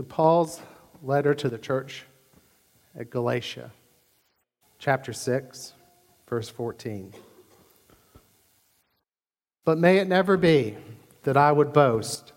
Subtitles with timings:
[0.00, 0.62] to Paul's
[1.02, 2.06] letter to the church
[2.98, 3.70] at Galatia,
[4.78, 5.74] chapter 6,
[6.26, 7.12] verse 14.
[9.62, 10.78] But may it never be
[11.24, 12.32] that I would boast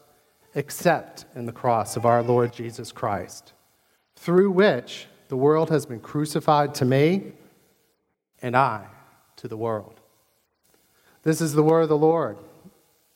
[0.54, 3.54] except in the cross of our Lord Jesus Christ,
[4.18, 7.32] through which the world has been crucified to me
[8.42, 8.88] and I
[9.38, 10.02] to the world.
[11.22, 12.38] This is the word of the Lord.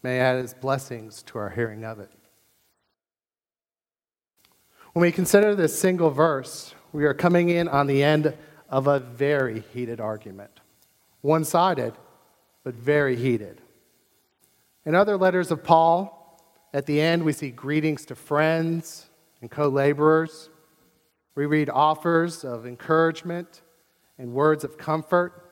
[0.04, 2.12] May add his blessings to our hearing of it.
[4.98, 8.36] When we consider this single verse, we are coming in on the end
[8.68, 10.60] of a very heated argument.
[11.22, 11.94] One sided,
[12.64, 13.62] but very heated.
[14.88, 16.42] In other letters of Paul,
[16.74, 19.06] at the end, we see greetings to friends
[19.40, 20.50] and co laborers.
[21.36, 23.62] We read offers of encouragement
[24.18, 25.48] and words of comfort,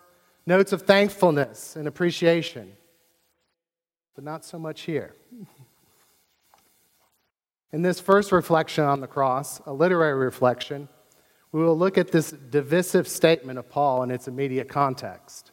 [0.47, 2.75] notes of thankfulness and appreciation.
[4.15, 5.13] But not so much here.
[7.71, 10.87] In this first reflection on the cross, a literary reflection,
[11.51, 15.51] we will look at this divisive statement of Paul in its immediate context.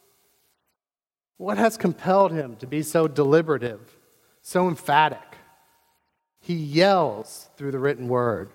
[1.37, 3.97] What has compelled him to be so deliberative,
[4.41, 5.37] so emphatic?
[6.41, 8.51] He yells through the written word.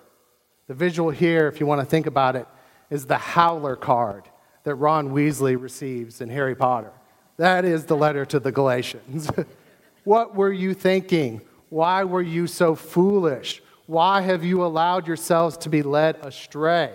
[0.66, 2.46] The visual here, if you want to think about it,
[2.90, 4.24] is the howler card
[4.64, 6.92] that Ron Weasley receives in Harry Potter.
[7.38, 9.30] That is the letter to the Galatians.
[10.04, 11.40] what were you thinking?
[11.70, 13.62] Why were you so foolish?
[13.86, 16.92] Why have you allowed yourselves to be led astray?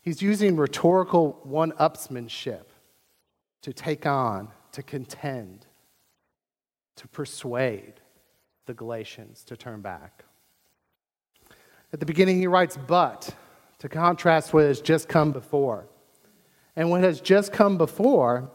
[0.00, 2.64] He's using rhetorical one upsmanship
[3.62, 5.66] to take on, to contend,
[6.96, 7.94] to persuade
[8.66, 10.24] the Galatians to turn back.
[11.92, 13.34] At the beginning, he writes, but,
[13.80, 15.86] to contrast what has just come before.
[16.76, 18.50] And what has just come before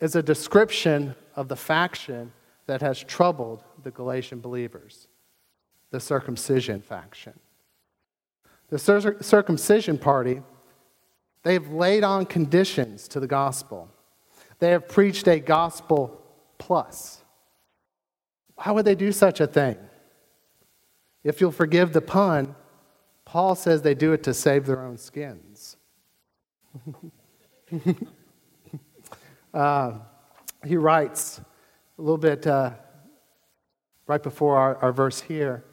[0.00, 2.32] is a description of the faction
[2.66, 5.08] that has troubled the Galatian believers
[5.90, 7.32] the circumcision faction.
[8.68, 8.78] The
[9.20, 10.42] circumcision party
[11.42, 13.88] They've laid on conditions to the gospel.
[14.58, 16.20] They have preached a gospel
[16.58, 17.24] plus.
[18.56, 19.78] Why would they do such a thing?
[21.24, 22.54] If you'll forgive the pun,
[23.24, 25.76] Paul says they do it to save their own skins.
[29.54, 29.92] uh,
[30.64, 31.40] he writes
[31.98, 32.72] a little bit uh,
[34.06, 35.64] right before our, our verse here,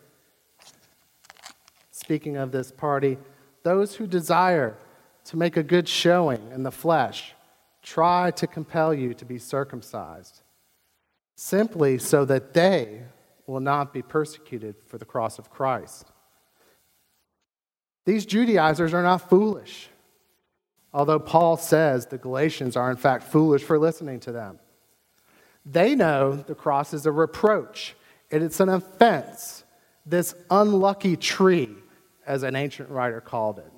[1.92, 3.18] speaking of this party,
[3.64, 4.78] those who desire
[5.26, 7.34] to make a good showing in the flesh
[7.84, 10.42] try to compel you to be circumcised,
[11.36, 13.04] simply so that they
[13.46, 16.06] will not be persecuted for the cross of Christ.
[18.06, 19.90] These Judaizers are not foolish,
[20.94, 24.60] although Paul says the Galatians are in fact foolish for listening to them.
[25.70, 27.96] They know the cross is a reproach,
[28.32, 29.64] and it's an offense,
[30.06, 31.76] this unlucky tree,
[32.26, 33.72] as an ancient writer called it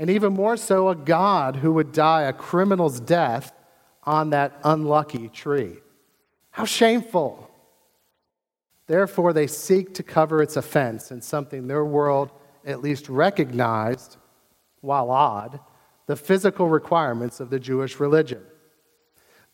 [0.00, 3.52] and even more so, a God who would die a criminal's death
[4.04, 5.76] on that unlucky tree.
[6.52, 7.50] How shameful!
[8.86, 12.30] Therefore, they seek to cover its offense in something their world
[12.64, 14.16] at least recognized,
[14.80, 15.60] while odd,
[16.06, 18.40] the physical requirements of the Jewish religion.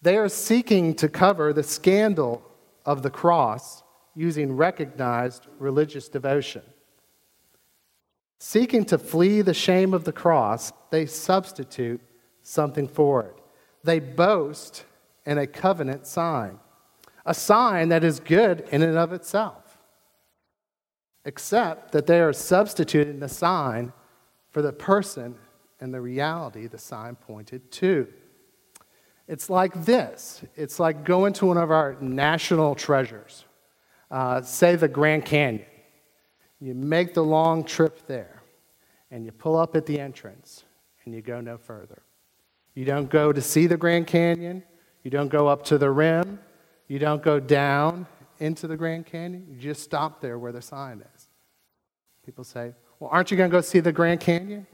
[0.02, 2.42] They are seeking to cover the scandal
[2.84, 3.82] of the cross
[4.14, 6.62] using recognized religious devotion.
[8.38, 12.00] Seeking to flee the shame of the cross, they substitute
[12.42, 13.36] something for it.
[13.82, 14.84] They boast
[15.24, 16.58] in a covenant sign,
[17.24, 19.78] a sign that is good in and of itself,
[21.24, 23.92] except that they are substituting the sign
[24.50, 25.34] for the person
[25.80, 28.06] and the reality the sign pointed to.
[29.28, 33.44] It's like this it's like going to one of our national treasures,
[34.10, 35.66] uh, say the Grand Canyon.
[36.60, 38.42] You make the long trip there,
[39.10, 40.64] and you pull up at the entrance,
[41.04, 42.02] and you go no further.
[42.74, 44.62] You don't go to see the Grand Canyon,
[45.02, 46.38] you don't go up to the rim,
[46.88, 48.06] you don't go down
[48.38, 51.28] into the Grand Canyon, you just stop there where the sign is.
[52.24, 54.66] People say, Well, aren't you going to go see the Grand Canyon?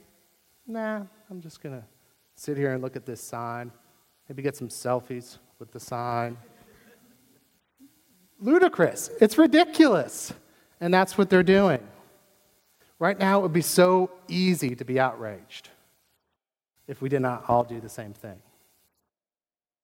[0.66, 1.84] Nah, I'm just going to
[2.34, 3.72] sit here and look at this sign,
[4.32, 6.38] maybe get some selfies with the sign.
[8.40, 9.10] Ludicrous.
[9.20, 10.32] It's ridiculous.
[10.80, 11.86] And that's what they're doing.
[12.98, 15.68] Right now, it would be so easy to be outraged
[16.88, 18.40] if we did not all do the same thing.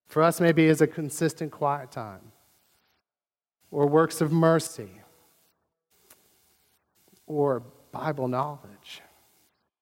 [0.06, 2.32] For us, maybe is a consistent quiet time,
[3.70, 4.88] or works of mercy,
[7.26, 7.62] or
[7.92, 9.02] Bible knowledge.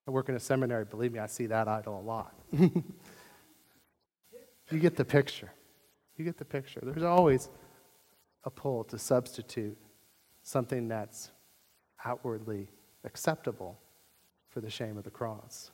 [0.09, 2.35] I work in a seminary, believe me, I see that idol a lot.
[4.71, 5.53] you get the picture.
[6.17, 6.81] You get the picture.
[6.83, 7.51] There's always
[8.45, 9.77] a pull to substitute
[10.43, 11.31] something that's
[12.05, 12.69] outwardly
[13.05, 13.79] acceptable
[14.49, 15.71] for the shame of the cross.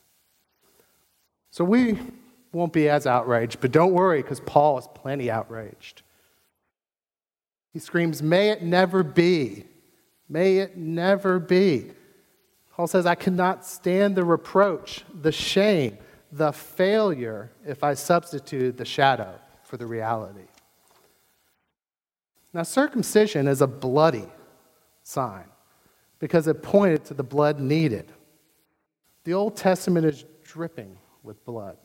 [1.51, 1.99] So we
[2.53, 6.03] won't be as outraged, but don't worry because Paul is plenty outraged.
[7.73, 9.65] He screams, May it never be.
[10.29, 11.93] May it never be.
[12.73, 15.99] Paul says, I cannot stand the reproach, the shame,
[16.33, 20.49] the failure if I substitute the shadow for the reality.
[22.55, 24.29] Now, circumcision is a bloody
[25.03, 25.45] sign
[26.19, 28.11] because it pointed to the blood needed.
[29.25, 31.77] The Old Testament is dripping with blood.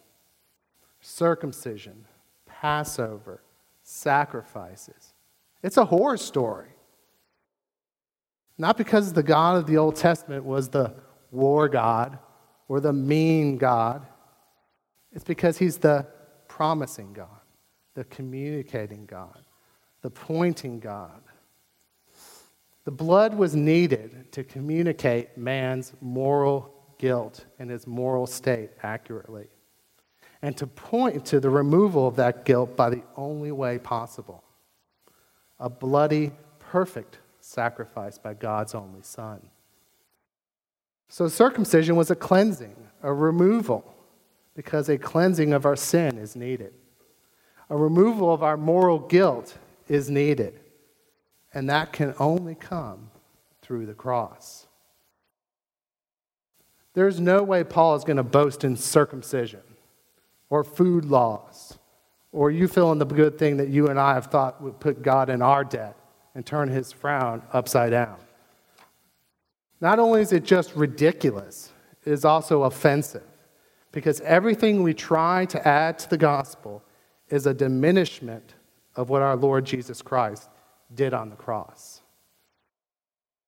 [1.01, 2.05] Circumcision,
[2.45, 3.41] Passover,
[3.83, 5.13] sacrifices.
[5.61, 6.69] It's a horror story.
[8.57, 10.95] Not because the God of the Old Testament was the
[11.31, 12.17] war God
[12.67, 14.05] or the mean God.
[15.17, 16.05] It's because he's the
[16.47, 17.41] promising God,
[17.95, 19.41] the communicating God,
[20.03, 21.23] the pointing God.
[22.85, 29.47] The blood was needed to communicate man's moral guilt and his moral state accurately,
[30.43, 34.43] and to point to the removal of that guilt by the only way possible
[35.59, 39.49] a bloody, perfect sacrifice by God's only Son.
[41.09, 43.96] So, circumcision was a cleansing, a removal,
[44.57, 46.73] because a cleansing of our sin is needed.
[47.69, 49.55] A removal of our moral guilt
[49.87, 50.59] is needed.
[51.53, 53.11] And that can only come
[53.61, 54.65] through the cross.
[56.95, 59.61] There's no way Paul is going to boast in circumcision
[60.49, 61.77] or food laws
[62.31, 65.03] or you fill in the good thing that you and I have thought would put
[65.03, 65.95] God in our debt
[66.33, 68.17] and turn his frown upside down.
[69.79, 71.71] Not only is it just ridiculous,
[72.03, 73.23] it is also offensive
[73.97, 76.83] because everything we try to add to the gospel
[77.29, 78.53] is a diminishment
[78.95, 80.51] of what our Lord Jesus Christ
[80.93, 82.03] did on the cross.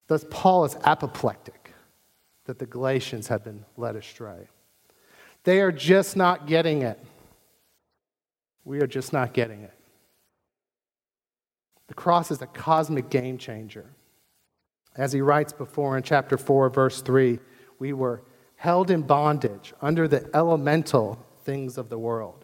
[0.07, 1.75] Thus, Paul is apoplectic
[2.45, 4.47] that the Galatians have been led astray.
[5.43, 6.99] They are just not getting it.
[8.65, 9.73] We are just not getting it.
[11.89, 13.85] The cross is a cosmic game changer.
[14.95, 17.37] As he writes before in chapter 4, verse 3,
[17.77, 18.23] we were
[18.59, 22.43] held in bondage under the elemental things of the world.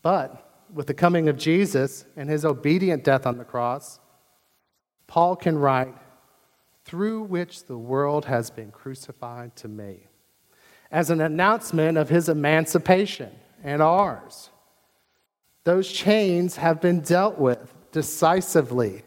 [0.00, 4.00] But with the coming of Jesus and his obedient death on the cross,
[5.06, 5.94] Paul can write,
[6.86, 10.06] through which the world has been crucified to me,
[10.90, 13.30] as an announcement of his emancipation
[13.62, 14.48] and ours.
[15.64, 19.02] Those chains have been dealt with decisively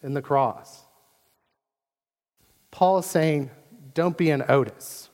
[0.00, 0.84] in the cross.
[2.70, 3.50] Paul is saying,
[3.94, 5.07] don't be an Otis.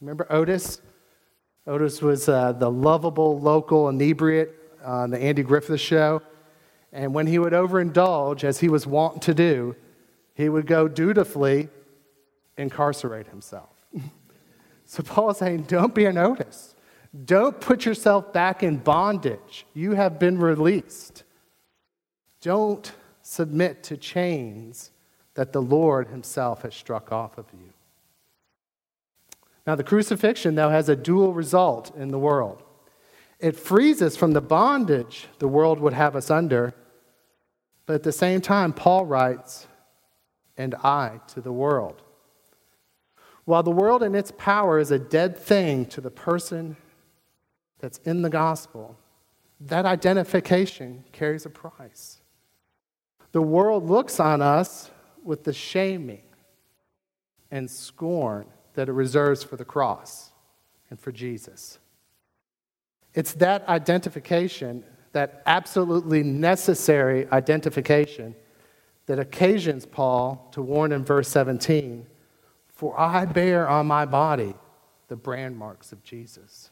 [0.00, 0.80] Remember Otis?
[1.66, 4.50] Otis was uh, the lovable local inebriate
[4.84, 6.22] on the Andy Griffith show.
[6.92, 9.74] And when he would overindulge, as he was wont to do,
[10.34, 11.68] he would go dutifully
[12.56, 13.70] incarcerate himself.
[14.84, 16.74] so Paul is saying, don't be an Otis.
[17.24, 19.66] Don't put yourself back in bondage.
[19.74, 21.24] You have been released.
[22.40, 24.90] Don't submit to chains
[25.34, 27.72] that the Lord Himself has struck off of you.
[29.66, 32.62] Now, the crucifixion, though, has a dual result in the world.
[33.40, 36.72] It frees us from the bondage the world would have us under,
[37.84, 39.66] but at the same time, Paul writes,
[40.56, 42.02] and I to the world.
[43.44, 46.76] While the world and its power is a dead thing to the person
[47.78, 48.96] that's in the gospel,
[49.60, 52.20] that identification carries a price.
[53.32, 54.90] The world looks on us
[55.22, 56.22] with the shaming
[57.50, 60.30] and scorn that it reserves for the cross
[60.90, 61.78] and for Jesus.
[63.14, 68.36] It's that identification, that absolutely necessary identification,
[69.06, 72.06] that occasions Paul to warn in verse 17
[72.68, 74.54] For I bear on my body
[75.08, 76.70] the brand marks of Jesus.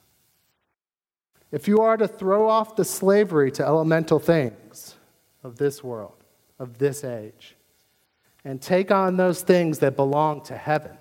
[1.50, 4.96] If you are to throw off the slavery to elemental things
[5.42, 6.25] of this world,
[6.58, 7.56] of this age,
[8.44, 10.99] and take on those things that belong to heaven,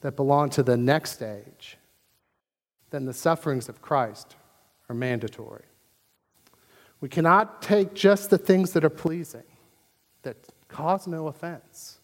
[0.00, 1.76] that belong to the next age,
[2.90, 4.36] then the sufferings of Christ
[4.88, 5.64] are mandatory.
[7.00, 9.44] We cannot take just the things that are pleasing,
[10.22, 10.36] that
[10.68, 11.98] cause no offense.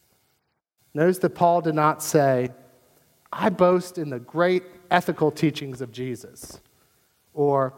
[0.95, 2.51] Notice that Paul did not say,
[3.33, 6.61] I boast in the great ethical teachings of Jesus,
[7.35, 7.75] or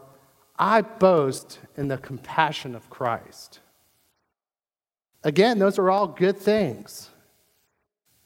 [0.57, 3.59] I boast in the compassion of Christ.
[5.23, 7.09] Again, those are all good things.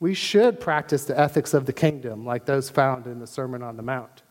[0.04, 3.78] We should practice the ethics of the kingdom like those found in the Sermon on
[3.78, 4.22] the Mount.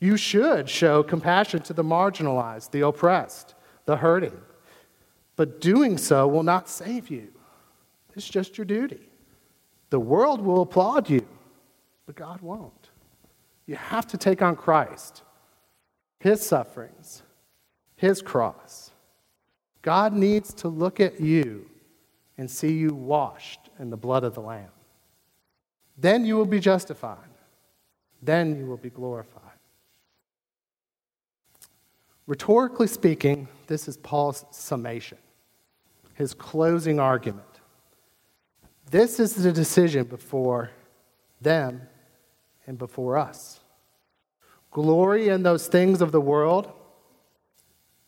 [0.00, 3.54] You should show compassion to the marginalized, the oppressed,
[3.84, 4.36] the hurting.
[5.36, 7.28] But doing so will not save you.
[8.16, 9.08] It's just your duty.
[9.90, 11.24] The world will applaud you,
[12.04, 12.90] but God won't.
[13.66, 15.22] You have to take on Christ,
[16.18, 17.22] His sufferings,
[17.94, 18.90] His cross.
[19.82, 21.70] God needs to look at you
[22.36, 24.70] and see you washed in the blood of the Lamb.
[26.00, 27.18] Then you will be justified.
[28.22, 29.42] Then you will be glorified.
[32.26, 35.18] Rhetorically speaking, this is Paul's summation,
[36.14, 37.46] his closing argument.
[38.90, 40.70] This is the decision before
[41.40, 41.82] them
[42.66, 43.60] and before us.
[44.70, 46.70] Glory in those things of the world,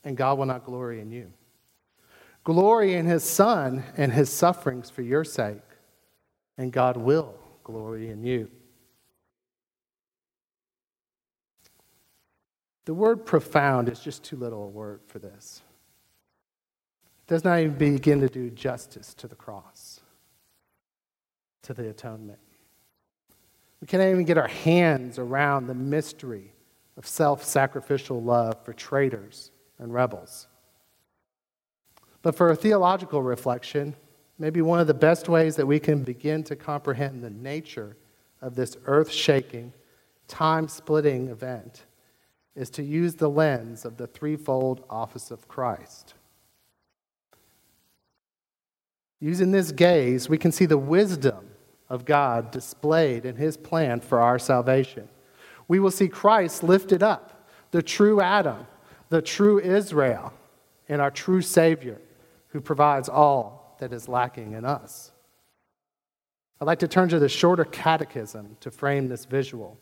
[0.04, 1.32] and God will not glory in you.
[2.44, 5.62] Glory in his Son and his sufferings for your sake,
[6.56, 8.50] and God will glory in you.
[12.85, 15.62] The word profound is just too little a word for this.
[17.21, 20.00] It does not even begin to do justice to the cross,
[21.62, 22.40] to the atonement.
[23.81, 26.52] We can't even get our hands around the mystery
[26.97, 30.49] of self sacrificial love for traitors and rebels.
[32.23, 33.97] But for a theological reflection,
[34.42, 37.96] maybe one of the best ways that we can begin to comprehend the nature
[38.40, 39.72] of this earth shaking,
[40.26, 41.84] time splitting event
[42.56, 46.14] is to use the lens of the threefold office of Christ.
[49.20, 51.49] Using this gaze, we can see the wisdom
[51.88, 55.08] of God displayed in his plan for our salvation.
[55.68, 58.66] We will see Christ lifted up, the true Adam,
[59.08, 60.32] the true Israel,
[60.88, 62.00] and our true Savior
[62.49, 65.10] who provides all that is lacking in us.
[66.60, 69.76] I'd like to turn to the shorter catechism to frame this visual.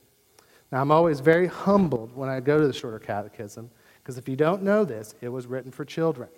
[0.72, 4.36] Now, I'm always very humbled when I go to the Shorter Catechism, because if you
[4.36, 6.28] don't know this, it was written for children.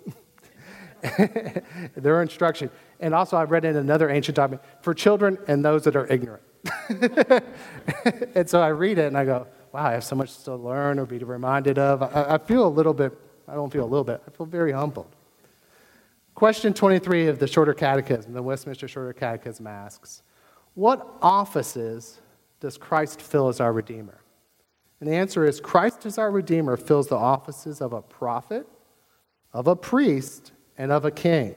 [1.95, 2.69] Their instruction.
[2.99, 6.43] And also, I've read in another ancient document for children and those that are ignorant.
[8.35, 10.99] and so I read it and I go, wow, I have so much to learn
[10.99, 12.03] or be reminded of.
[12.03, 13.17] I, I feel a little bit,
[13.47, 15.15] I don't feel a little bit, I feel very humbled.
[16.43, 20.23] Question 23 of the Shorter Catechism, the Westminster Shorter Catechism asks,
[20.73, 22.19] What offices
[22.59, 24.19] does Christ fill as our Redeemer?
[24.99, 28.67] And the answer is Christ as our Redeemer fills the offices of a prophet,
[29.53, 31.55] of a priest, and of a king.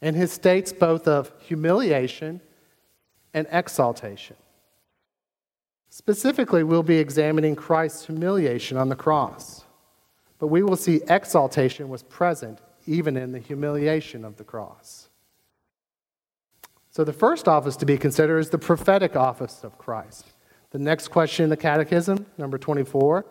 [0.00, 2.40] In his states both of humiliation
[3.34, 4.36] and exaltation.
[5.90, 9.66] Specifically, we'll be examining Christ's humiliation on the cross.
[10.38, 15.08] But we will see exaltation was present even in the humiliation of the cross.
[16.90, 20.26] So, the first office to be considered is the prophetic office of Christ.
[20.70, 23.26] The next question in the Catechism, number 24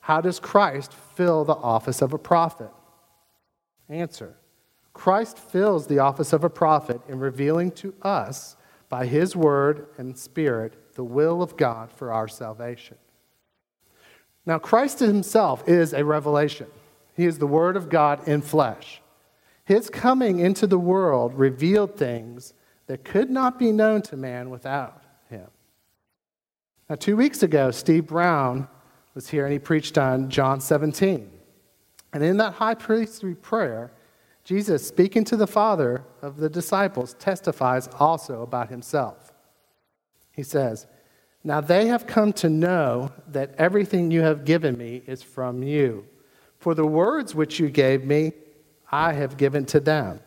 [0.00, 2.70] How does Christ fill the office of a prophet?
[3.88, 4.36] Answer
[4.92, 8.56] Christ fills the office of a prophet in revealing to us,
[8.88, 12.96] by his word and spirit, the will of God for our salvation.
[14.44, 16.68] Now, Christ himself is a revelation,
[17.16, 19.00] he is the word of God in flesh.
[19.64, 22.52] His coming into the world revealed things
[22.86, 25.48] that could not be known to man without him.
[26.88, 28.68] now, two weeks ago, Steve Brown
[29.14, 31.30] was here and he preached on John 17.
[32.12, 33.90] And in that high priestly prayer,
[34.44, 39.32] Jesus, speaking to the Father of the disciples, testifies also about himself.
[40.30, 40.86] He says,
[41.42, 46.06] Now they have come to know that everything you have given me is from you.
[46.66, 48.32] For the words which you gave me,
[48.90, 50.18] I have given to them.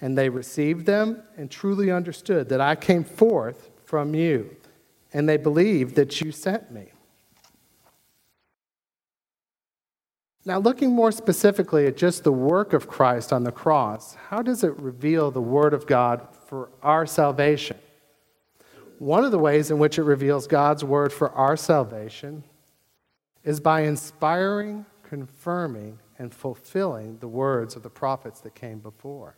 [0.00, 4.56] And they received them and truly understood that I came forth from you
[5.12, 6.92] and they believed that you sent me.
[10.46, 14.64] Now, looking more specifically at just the work of Christ on the cross, how does
[14.64, 17.76] it reveal the Word of God for our salvation?
[18.98, 22.44] One of the ways in which it reveals God's Word for our salvation
[23.44, 29.36] is by inspiring, confirming, and fulfilling the words of the prophets that came before.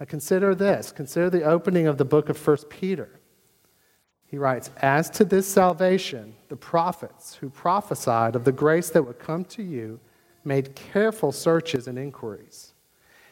[0.00, 3.20] Now, consider this consider the opening of the book of 1 Peter.
[4.24, 9.18] He writes, As to this salvation, the prophets who prophesied of the grace that would
[9.18, 10.00] come to you
[10.44, 12.72] made careful searches and inquiries,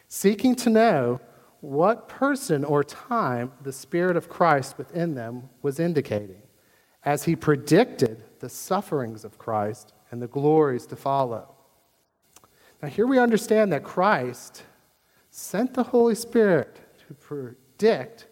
[0.07, 1.19] seeking to know
[1.61, 6.43] what person or time the Spirit of Christ within them was indicating,
[7.03, 11.55] as he predicted the sufferings of Christ and the glories to follow.
[12.81, 14.63] Now, here we understand that Christ
[15.31, 18.27] sent the Holy Spirit to predict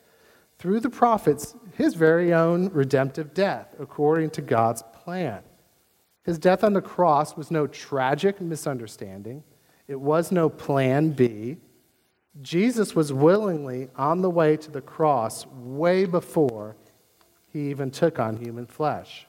[0.58, 5.42] through the prophets his very own redemptive death according to God's plan.
[6.24, 9.44] His death on the cross was no tragic misunderstanding,
[9.88, 11.58] It was no plan B.
[12.42, 16.76] Jesus was willingly on the way to the cross way before
[17.54, 19.28] he even took on human flesh.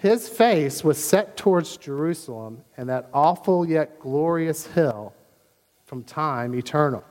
[0.00, 5.12] His face was set towards Jerusalem and that awful yet glorious hill
[5.84, 7.04] from time eternal.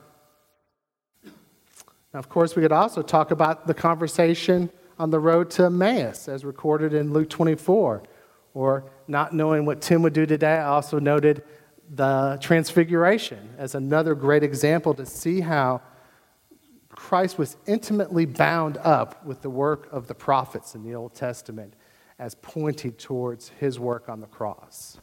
[1.22, 6.26] Now, of course, we could also talk about the conversation on the road to Emmaus,
[6.26, 8.02] as recorded in Luke 24.
[8.54, 11.44] Or not knowing what Tim would do today, I also noted
[11.88, 15.80] the Transfiguration as another great example to see how
[16.88, 21.74] Christ was intimately bound up with the work of the prophets in the Old Testament
[22.20, 24.98] as pointing towards his work on the cross.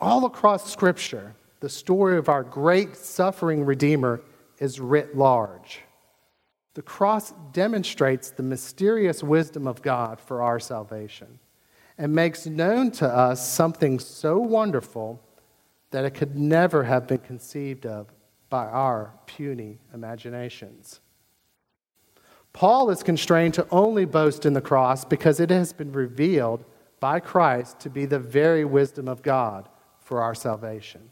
[0.00, 4.20] All across Scripture, the story of our great suffering Redeemer
[4.58, 5.80] is writ large.
[6.74, 11.38] The cross demonstrates the mysterious wisdom of God for our salvation
[11.96, 15.22] and makes known to us something so wonderful
[15.92, 18.08] that it could never have been conceived of
[18.50, 20.98] by our puny imaginations.
[22.54, 26.64] Paul is constrained to only boast in the cross because it has been revealed
[27.00, 29.68] by Christ to be the very wisdom of God
[29.98, 31.10] for our salvation.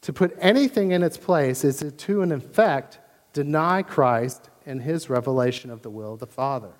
[0.00, 2.98] To put anything in its place is to, in effect,
[3.32, 6.72] deny Christ and his revelation of the will of the Father.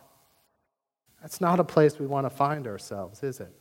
[1.20, 3.52] That's not a place we want to find ourselves, is it?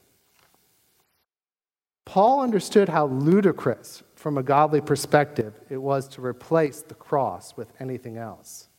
[2.05, 7.73] Paul understood how ludicrous, from a godly perspective, it was to replace the cross with
[7.81, 8.69] anything else.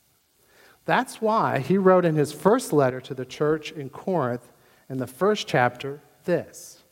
[0.89, 4.51] That's why he wrote in his first letter to the church in Corinth,
[4.89, 6.83] in the first chapter, this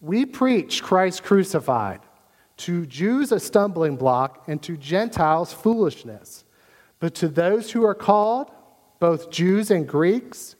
[0.00, 2.00] We preach Christ crucified,
[2.56, 6.44] to Jews a stumbling block, and to Gentiles foolishness.
[6.98, 8.50] But to those who are called,
[8.98, 10.56] both Jews and Greeks,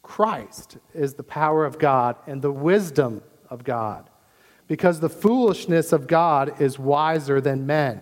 [0.00, 4.08] Christ is the power of God and the wisdom of God,
[4.68, 8.00] because the foolishness of God is wiser than men,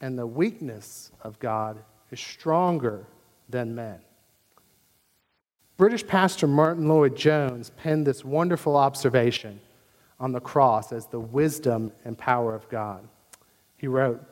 [0.00, 3.06] and the weakness of God is stronger
[3.48, 4.00] than men.
[5.76, 9.60] British pastor Martyn Lloyd-Jones penned this wonderful observation
[10.18, 13.06] on the cross as the wisdom and power of God.
[13.76, 14.22] He wrote,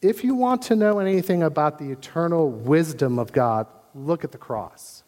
[0.00, 4.38] If you want to know anything about the eternal wisdom of God, look at the
[4.38, 5.04] cross.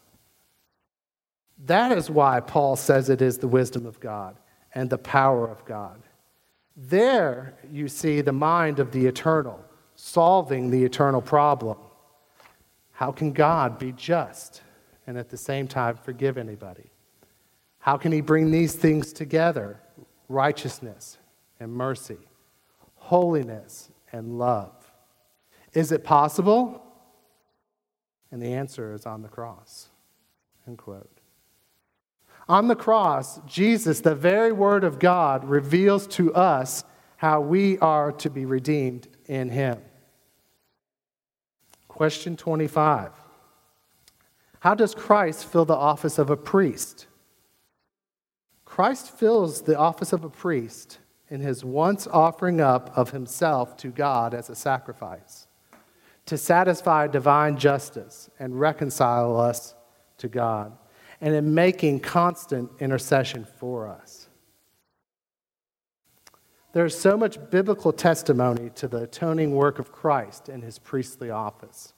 [1.66, 4.36] That is why Paul says it is the wisdom of God
[4.74, 6.00] and the power of God.
[6.76, 9.64] There you see the mind of the eternal
[10.04, 11.78] solving the eternal problem.
[12.92, 14.60] How can God be just
[15.06, 16.90] and at the same time forgive anybody?
[17.78, 19.80] How can he bring these things together?
[20.28, 21.16] Righteousness
[21.58, 22.18] and mercy,
[22.96, 24.74] holiness and love.
[25.72, 26.84] Is it possible?
[28.30, 29.88] And the answer is on the cross.
[30.68, 31.18] End quote.
[32.46, 36.84] On the cross, Jesus, the very Word of God, reveals to us
[37.16, 39.80] how we are to be redeemed in Him.
[41.94, 43.12] Question 25
[44.58, 47.06] How does Christ fill the office of a priest?
[48.64, 53.90] Christ fills the office of a priest in his once offering up of himself to
[53.90, 55.46] God as a sacrifice
[56.26, 59.76] to satisfy divine justice and reconcile us
[60.18, 60.76] to God
[61.20, 64.23] and in making constant intercession for us.
[66.74, 71.94] There's so much biblical testimony to the atoning work of Christ in his priestly office.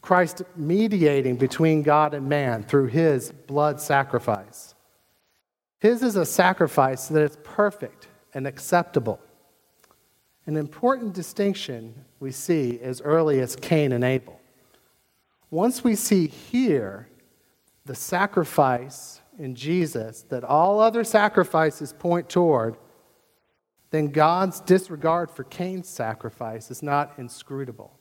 [0.00, 4.74] Christ mediating between God and man through his blood sacrifice.
[5.80, 9.20] His is a sacrifice that is perfect and acceptable.
[10.46, 14.40] An important distinction we see as early as Cain and Abel.
[15.50, 17.06] Once we see here
[17.84, 22.78] the sacrifice in Jesus that all other sacrifices point toward,
[23.90, 27.98] then God's disregard for Cain's sacrifice is not inscrutable.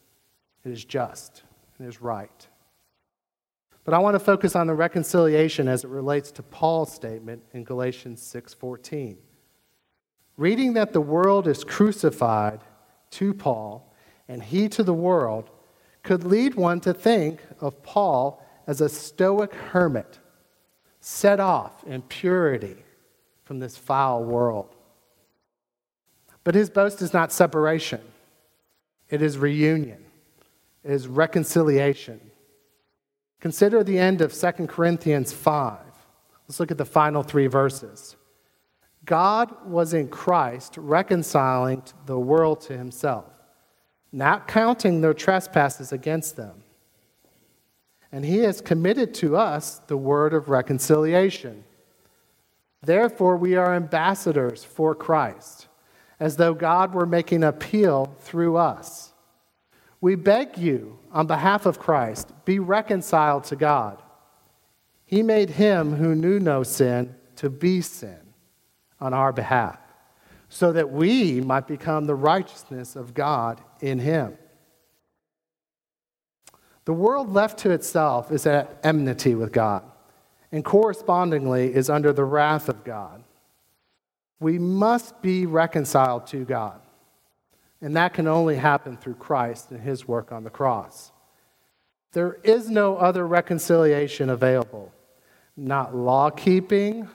[0.64, 1.44] It is just,
[1.80, 2.48] it is right.
[3.84, 7.64] But I want to focus on the reconciliation as it relates to Paul's statement in
[7.64, 9.18] Galatians 6:14.
[10.38, 12.62] Reading that the world is crucified
[13.12, 13.94] to Paul
[14.28, 15.52] and he to the world
[16.02, 20.20] could lead one to think of Paul as a stoic hermit
[21.00, 22.84] set off in purity
[23.44, 24.75] from this foul world.
[26.46, 28.00] But his boast is not separation,
[29.10, 30.06] it is reunion,
[30.86, 32.22] it is reconciliation.
[33.42, 35.78] Consider the end of 2 Corinthians 5.
[36.48, 38.16] Let's look at the final three verses.
[39.04, 43.26] God was in Christ reconciling the world to himself,
[44.12, 46.64] not counting their trespasses against them
[48.16, 51.66] and he has committed to us the word of reconciliation.
[52.82, 55.68] Therefore, we are ambassadors for Christ,
[56.20, 59.14] as though God were making appeal through us.
[60.02, 64.02] We beg you, on behalf of Christ, be reconciled to God.
[65.06, 68.20] He made him who knew no sin to be sin
[69.00, 69.78] on our behalf,
[70.48, 74.38] so that we might become the righteousness of God in him.
[76.86, 79.84] The world left to itself is at enmity with God,
[80.52, 83.24] and correspondingly is under the wrath of God.
[84.40, 86.82] We must be reconciled to God,
[87.82, 91.12] and that can only happen through Christ and his work on the cross.
[92.12, 94.94] There is no other reconciliation available,
[95.58, 97.10] not law keeping,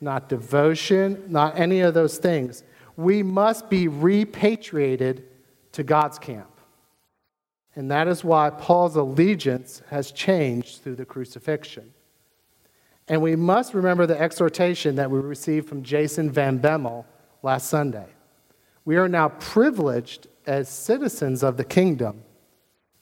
[0.00, 2.62] not devotion, not any of those things.
[2.96, 5.24] We must be repatriated
[5.72, 6.50] to God's camp.
[7.74, 11.92] And that is why Paul's allegiance has changed through the crucifixion.
[13.08, 17.04] And we must remember the exhortation that we received from Jason Van Bemmel
[17.42, 18.06] last Sunday.
[18.84, 22.22] We are now privileged as citizens of the kingdom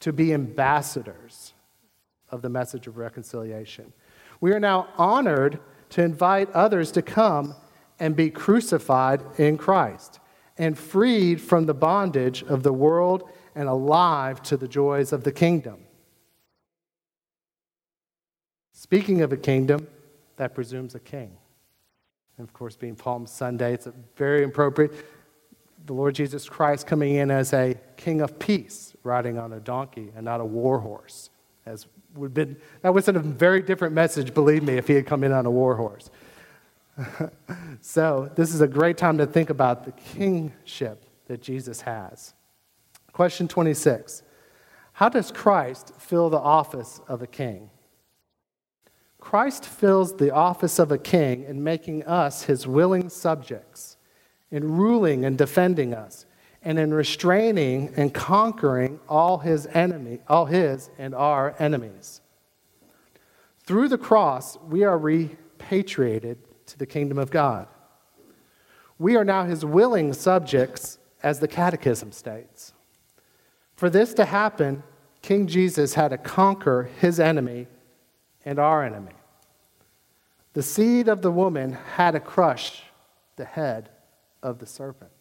[0.01, 1.53] to be ambassadors
[2.29, 3.93] of the message of reconciliation.
[4.41, 5.59] We are now honored
[5.91, 7.55] to invite others to come
[7.99, 10.19] and be crucified in Christ
[10.57, 15.31] and freed from the bondage of the world and alive to the joys of the
[15.31, 15.85] kingdom.
[18.71, 19.87] Speaking of a kingdom,
[20.43, 21.37] that presumes a king.
[22.37, 24.91] And of course, being Palm Sunday, it's very appropriate.
[25.85, 30.11] The Lord Jesus Christ coming in as a king of peace, riding on a donkey
[30.13, 31.29] and not a war horse.
[31.65, 35.23] As would been, that was a very different message, believe me, if he had come
[35.23, 36.09] in on a war horse.
[37.81, 42.33] so, this is a great time to think about the kingship that Jesus has.
[43.13, 44.23] Question 26
[44.91, 47.69] How does Christ fill the office of a king?
[49.23, 53.95] Christ fills the office of a king in making us his willing subjects,
[54.51, 56.25] in ruling and defending us,
[56.61, 62.19] and in restraining and conquering all his enemy, all his and our enemies.
[63.65, 67.67] Through the cross, we are repatriated to the kingdom of God.
[68.99, 72.73] We are now his willing subjects, as the Catechism states.
[73.77, 74.83] For this to happen,
[75.21, 77.67] King Jesus had to conquer his enemy
[78.45, 79.13] and our enemy.
[80.53, 82.83] The seed of the woman had to crush
[83.35, 83.89] the head
[84.41, 85.11] of the serpent.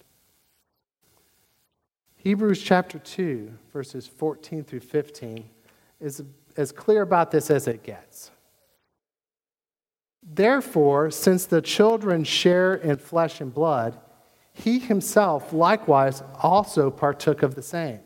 [2.17, 5.49] Hebrews chapter 2, verses 14 through 15,
[6.01, 6.23] is
[6.57, 8.31] as clear about this as it gets.
[10.23, 13.99] Therefore, since the children share in flesh and blood,
[14.53, 18.01] he himself likewise also partook of the same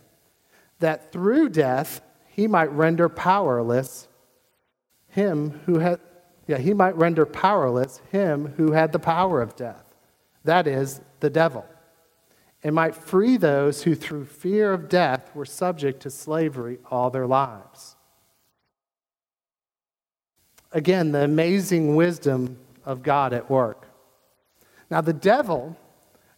[0.79, 4.09] that through death he might render powerless
[5.17, 5.99] him who had
[6.47, 9.95] yeah he might render powerless him who had the power of death
[10.45, 11.67] that is the devil
[12.67, 17.27] and might free those who through fear of death were subject to slavery all their
[17.27, 17.95] lives.
[20.73, 23.89] Again the amazing wisdom of god at work.
[24.91, 25.77] Now the devil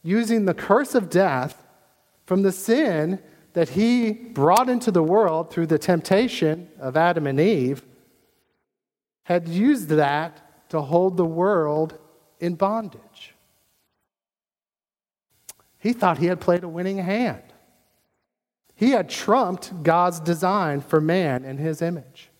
[0.02, 1.64] using the curse of death
[2.26, 3.20] from the sin
[3.54, 7.82] that he brought into the world through the temptation of Adam and Eve
[9.28, 11.98] had used that to hold the world
[12.40, 13.34] in bondage.
[15.78, 17.42] He thought he had played a winning hand.
[18.74, 22.30] He had trumped God's design for man in his image.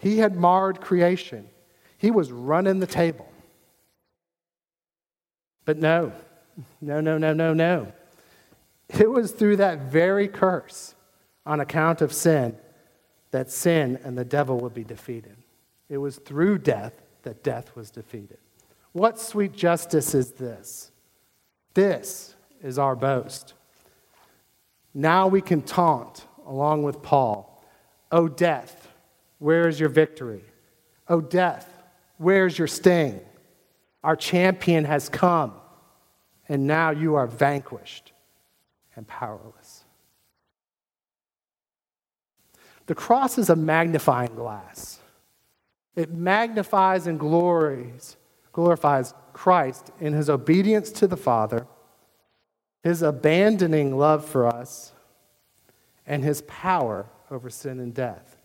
[0.00, 1.48] He had marred creation.
[1.96, 3.30] He was running the table.
[5.64, 6.10] But no,
[6.80, 7.92] no, no, no, no, no.
[8.88, 10.96] It was through that very curse
[11.46, 12.58] on account of sin
[13.30, 15.36] that sin and the devil would be defeated.
[15.88, 18.38] It was through death that death was defeated.
[18.92, 20.90] What sweet justice is this?
[21.74, 23.54] This is our boast.
[24.94, 27.54] Now we can taunt along with Paul
[28.10, 28.88] O death,
[29.38, 30.42] where is your victory?
[31.08, 31.70] O death,
[32.16, 33.20] where's your sting?
[34.02, 35.52] Our champion has come,
[36.48, 38.12] and now you are vanquished
[38.96, 39.84] and powerless.
[42.86, 44.97] The cross is a magnifying glass.
[45.98, 48.16] It magnifies and glories,
[48.52, 51.66] glorifies Christ in his obedience to the Father,
[52.84, 54.92] his abandoning love for us,
[56.06, 58.36] and his power over sin and death.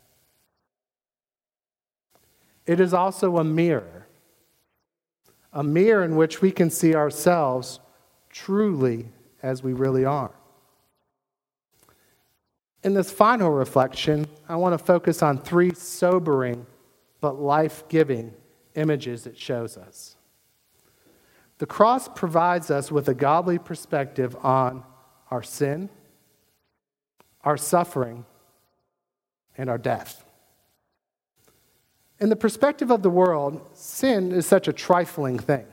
[2.65, 4.07] It is also a mirror,
[5.53, 7.79] a mirror in which we can see ourselves
[8.31, 9.09] truly
[9.43, 10.31] as we really are.
[12.83, 16.65] In this final reflection, I want to focus on three sobering
[17.23, 18.33] but life giving
[18.75, 20.17] images it shows us.
[21.59, 24.83] The cross provides us with a godly perspective on
[25.31, 25.89] our sin,
[27.45, 28.25] our suffering,
[29.57, 30.25] and our death.
[32.19, 35.65] In the perspective of the world, sin is such a trifling thing,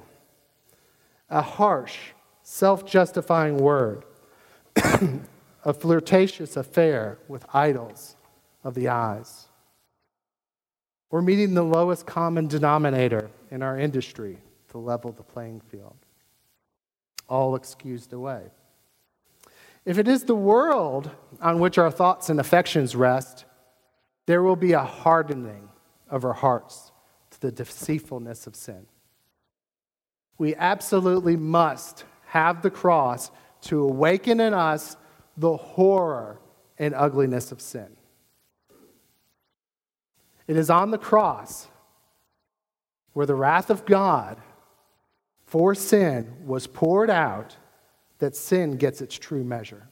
[1.29, 2.13] a harsh,
[2.45, 4.05] self justifying word,
[5.65, 8.15] a flirtatious affair with idols
[8.63, 9.49] of the eyes.
[11.11, 15.97] We're meeting the lowest common denominator in our industry to level the playing field.
[17.29, 18.43] All excused away.
[19.85, 23.45] If it is the world on which our thoughts and affections rest,
[24.27, 25.69] there will be a hardening
[26.09, 26.93] of our hearts
[27.31, 28.87] to the deceitfulness of sin.
[30.39, 33.31] We absolutely must have the cross
[33.63, 34.97] to awaken in us
[35.37, 36.41] the horror
[36.79, 37.97] and ugliness of sin.
[40.51, 41.69] It is on the cross
[43.13, 44.37] where the wrath of God
[45.45, 47.57] for sin was poured out
[48.19, 49.87] that sin gets its true measure.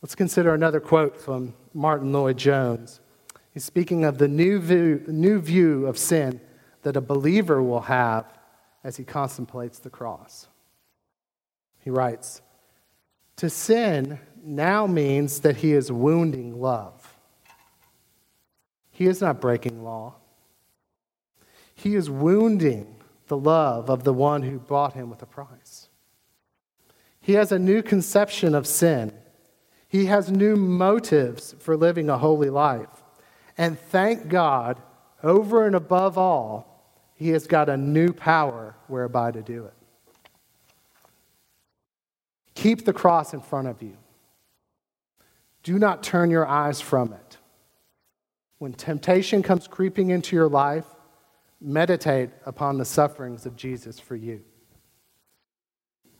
[0.00, 2.98] Let's consider another quote from Martyn Lloyd-Jones.
[3.54, 6.40] He's speaking of the new view, new view of sin
[6.82, 8.36] that a believer will have
[8.82, 10.48] as he contemplates the cross.
[11.78, 12.42] He writes
[13.36, 17.01] To sin now means that he is wounding love.
[19.02, 20.14] He is not breaking law,
[21.74, 25.88] he is wounding the love of the one who bought him with a price.
[27.20, 29.12] He has a new conception of sin.
[29.88, 33.02] He has new motives for living a holy life.
[33.58, 34.80] And thank God,
[35.20, 36.86] over and above all,
[37.16, 39.74] he has got a new power whereby to do it.
[42.54, 43.96] Keep the cross in front of you.
[45.64, 47.31] Do not turn your eyes from it.
[48.62, 50.86] When temptation comes creeping into your life,
[51.60, 54.44] meditate upon the sufferings of Jesus for you.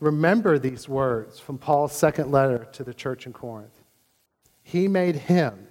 [0.01, 3.85] Remember these words from Paul's second letter to the church in Corinth.
[4.65, 5.69] He made him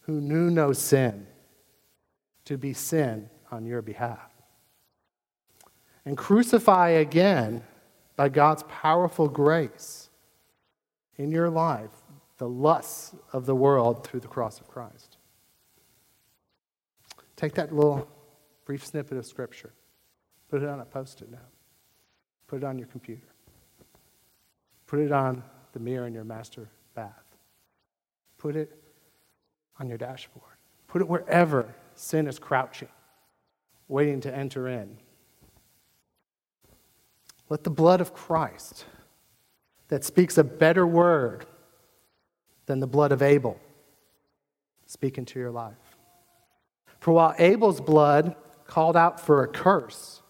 [0.00, 1.28] who knew no sin
[2.46, 4.32] to be sin on your behalf.
[6.04, 7.62] And crucify again
[8.16, 10.10] by God's powerful grace
[11.18, 11.92] in your life
[12.38, 15.13] the lusts of the world through the cross of Christ.
[17.36, 18.08] Take that little
[18.64, 19.72] brief snippet of Scripture,
[20.48, 21.40] put it on a post it note,
[22.46, 23.26] put it on your computer,
[24.86, 25.42] put it on
[25.72, 27.36] the mirror in your master bath,
[28.38, 28.78] put it
[29.80, 32.88] on your dashboard, put it wherever sin is crouching,
[33.88, 34.96] waiting to enter in.
[37.48, 38.86] Let the blood of Christ
[39.88, 41.46] that speaks a better word
[42.66, 43.60] than the blood of Abel
[44.86, 45.83] speak into your life.
[47.04, 48.34] For while Abel's blood
[48.66, 50.22] called out for a curse,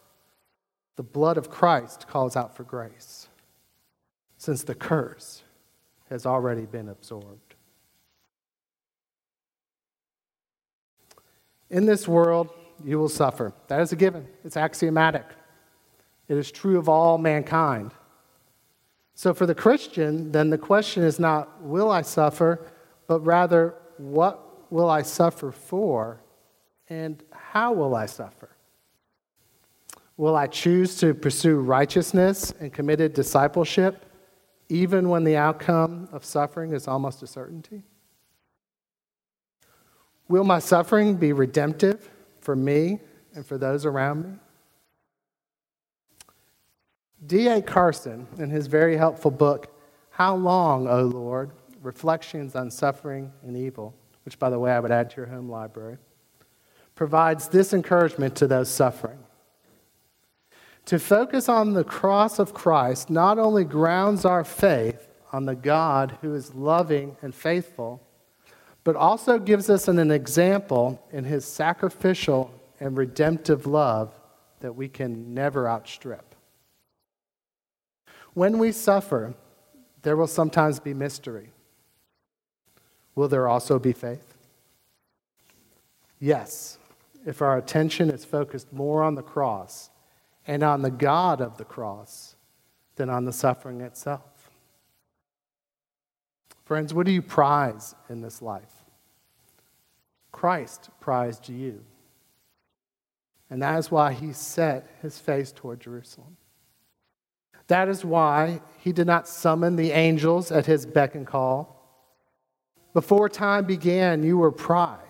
[0.97, 3.29] the blood of Christ calls out for grace,
[4.39, 5.45] since the curse
[6.11, 7.55] has already been absorbed.
[11.71, 12.51] In this world,
[12.85, 13.53] you will suffer.
[13.69, 15.27] That is a given, it's axiomatic.
[16.27, 17.93] It is true of all mankind.
[19.15, 22.67] So, for the Christian, then the question is not, will I suffer,
[23.07, 26.19] but rather, what will I suffer for,
[26.89, 28.51] and how will I suffer?
[30.17, 34.07] Will I choose to pursue righteousness and committed discipleship,
[34.69, 37.83] even when the outcome of suffering is almost a certainty?
[40.29, 43.01] Will my suffering be redemptive for me
[43.35, 44.39] and for those around me?
[47.27, 47.63] D.A.
[47.63, 49.75] Carson, in his very helpful book,
[50.11, 51.51] How Long, O Lord?
[51.83, 53.95] Reflections on Suffering and Evil,
[54.25, 55.99] which, by the way, I would add to your home library,
[56.95, 59.19] provides this encouragement to those suffering.
[60.87, 66.19] To focus on the cross of Christ not only grounds our faith on the God
[66.21, 68.03] who is loving and faithful,
[68.85, 74.15] but also gives us an, example in his sacrificial and redemptive love
[74.61, 76.35] that we can never outstrip.
[78.35, 79.35] When we suffer,
[80.03, 81.51] there will sometimes be mystery.
[83.15, 84.35] Will there also be faith?
[86.21, 86.79] Yes,
[87.27, 89.91] if our attention is focused more on the cross
[90.47, 92.37] and on the God of the cross
[92.97, 94.51] than on the suffering itself.
[96.65, 98.85] Friends, what do you prize in this life?
[100.33, 101.85] Christ prized you.
[103.51, 106.37] And that is why he set his face toward Jerusalem.
[107.67, 111.71] That is why he did not summon the angels at his beck and call.
[112.93, 115.04] Before time began, you were prized.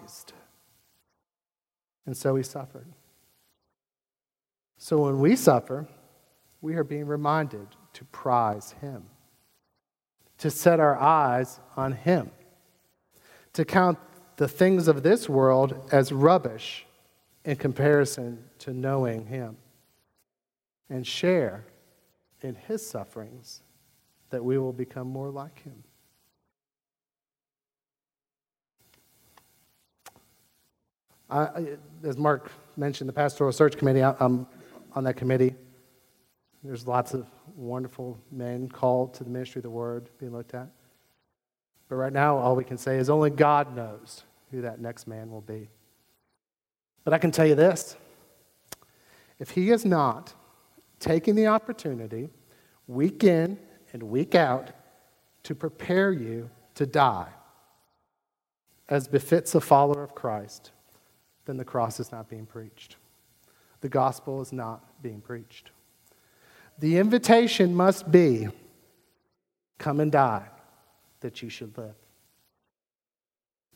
[2.06, 2.86] And so he suffered.
[4.76, 5.86] So when we suffer,
[6.60, 9.04] we are being reminded to prize him,
[10.38, 12.30] to set our eyes on him,
[13.52, 13.98] to count
[14.36, 16.86] the things of this world as rubbish
[17.44, 19.56] in comparison to knowing him,
[20.90, 21.64] and share
[22.42, 23.62] in his sufferings
[24.30, 25.84] that we will become more like him.
[31.30, 34.46] I, as Mark mentioned, the Pastoral Search Committee, I'm
[34.94, 35.54] on that committee.
[36.62, 40.68] There's lots of wonderful men called to the ministry of the word being looked at.
[41.88, 45.30] But right now, all we can say is only God knows who that next man
[45.30, 45.68] will be.
[47.04, 47.96] But I can tell you this
[49.38, 50.32] if he is not
[51.00, 52.30] taking the opportunity
[52.86, 53.58] week in
[53.92, 54.70] and week out
[55.42, 57.28] to prepare you to die
[58.88, 60.70] as befits a follower of Christ,
[61.46, 62.96] then the cross is not being preached.
[63.80, 65.70] The gospel is not being preached.
[66.78, 68.48] The invitation must be
[69.78, 70.48] come and die
[71.20, 71.94] that you should live.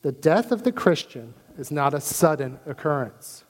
[0.02, 3.44] The death of the Christian is not a sudden occurrence,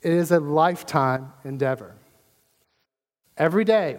[0.00, 1.94] it is a lifetime endeavor.
[3.36, 3.98] Every day,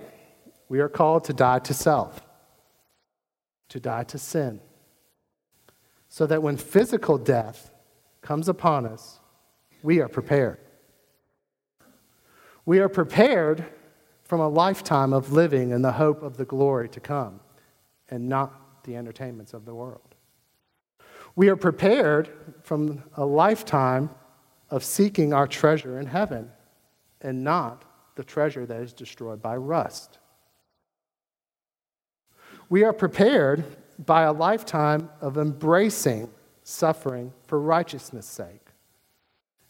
[0.69, 2.21] we are called to die to self,
[3.69, 4.61] to die to sin,
[6.07, 7.71] so that when physical death
[8.21, 9.19] comes upon us,
[9.85, 10.57] we are prepared.
[12.65, 13.63] We are prepared
[14.23, 17.39] from a lifetime of living in the hope of the glory to come
[18.09, 20.15] and not the entertainments of the world.
[21.35, 22.31] We are prepared
[22.63, 24.09] from a lifetime
[24.71, 26.51] of seeking our treasure in heaven
[27.21, 30.17] and not the treasure that is destroyed by rust.
[32.69, 33.63] We are prepared
[34.03, 36.31] by a lifetime of embracing
[36.63, 38.64] suffering for righteousness' sake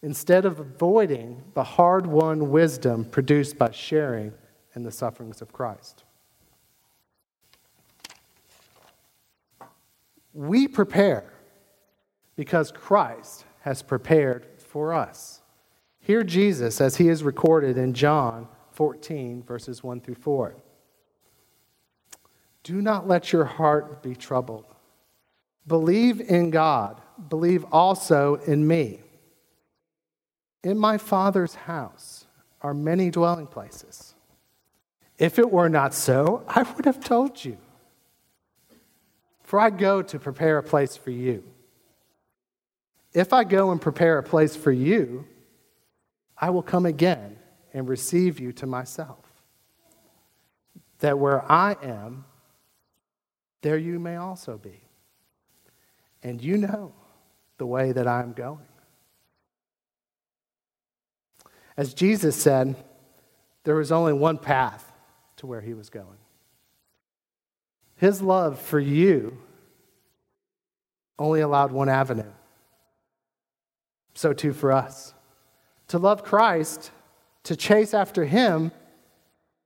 [0.02, 4.32] instead of avoiding the hard won wisdom produced by sharing
[4.74, 6.04] in the sufferings of Christ.
[10.32, 11.32] We prepare
[12.36, 15.40] because Christ has prepared for us.
[15.98, 20.54] Hear Jesus as he is recorded in John 14, verses 1 through 4.
[22.62, 24.66] Do not let your heart be troubled.
[25.66, 29.00] Believe in God, believe also in me.
[30.66, 32.26] In my Father's house
[32.60, 34.16] are many dwelling places.
[35.16, 37.56] If it were not so, I would have told you.
[39.44, 41.44] For I go to prepare a place for you.
[43.12, 45.24] If I go and prepare a place for you,
[46.36, 47.38] I will come again
[47.72, 49.24] and receive you to myself,
[50.98, 52.24] that where I am,
[53.62, 54.80] there you may also be.
[56.24, 56.92] And you know
[57.56, 58.66] the way that I'm going.
[61.76, 62.76] As Jesus said,
[63.64, 64.92] there was only one path
[65.36, 66.18] to where he was going.
[67.96, 69.38] His love for you
[71.18, 72.32] only allowed one avenue.
[74.14, 75.14] So, too, for us.
[75.88, 76.90] To love Christ,
[77.44, 78.72] to chase after him,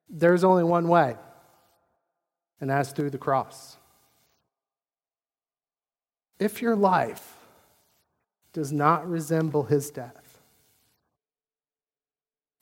[0.08, 1.16] there's only one way,
[2.60, 3.76] and that's through the cross.
[6.38, 7.36] If your life
[8.52, 10.19] does not resemble his death,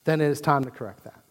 [0.09, 1.21] then it is time to correct that.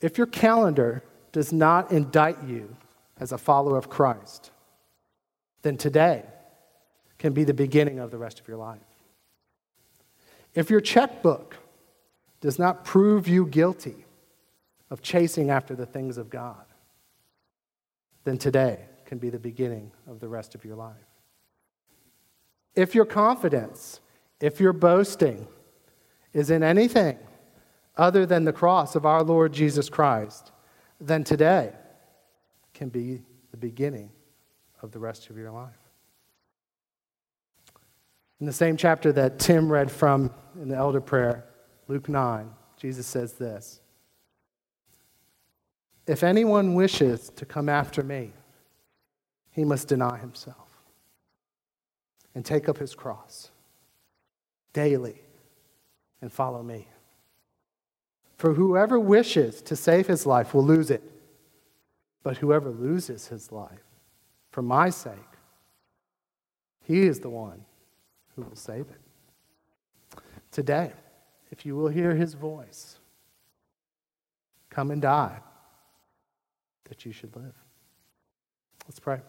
[0.00, 2.76] If your calendar does not indict you
[3.18, 4.50] as a follower of Christ,
[5.62, 6.24] then today
[7.18, 8.80] can be the beginning of the rest of your life.
[10.54, 11.56] If your checkbook
[12.40, 14.06] does not prove you guilty
[14.88, 16.64] of chasing after the things of God,
[18.24, 20.96] then today can be the beginning of the rest of your life.
[22.74, 24.00] If your confidence,
[24.40, 25.46] if your boasting,
[26.32, 27.18] is in anything
[27.96, 30.52] other than the cross of our Lord Jesus Christ,
[31.00, 31.72] then today
[32.72, 34.10] can be the beginning
[34.82, 35.74] of the rest of your life.
[38.40, 41.44] In the same chapter that Tim read from in the elder prayer,
[41.88, 43.80] Luke 9, Jesus says this
[46.06, 48.32] If anyone wishes to come after me,
[49.50, 50.82] he must deny himself
[52.34, 53.50] and take up his cross
[54.72, 55.20] daily
[56.20, 56.88] and follow me.
[58.36, 61.02] For whoever wishes to save his life will lose it,
[62.22, 63.84] but whoever loses his life
[64.50, 65.14] for my sake,
[66.84, 67.64] he is the one
[68.34, 70.22] who will save it.
[70.50, 70.92] Today,
[71.50, 72.98] if you will hear his voice,
[74.70, 75.40] come and die
[76.88, 77.54] that you should live.
[78.86, 79.20] Let's pray.